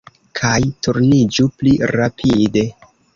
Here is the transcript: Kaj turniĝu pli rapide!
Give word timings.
Kaj 0.37 0.53
turniĝu 0.87 1.45
pli 1.59 1.73
rapide! 1.95 2.65